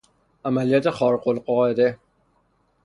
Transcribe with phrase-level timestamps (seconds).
[0.45, 1.99] عملیات خارق القاعده